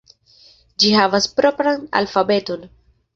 Ĝi 0.83 0.93
havas 0.99 1.27
propran 1.41 1.83
alfabeton. 2.01 2.65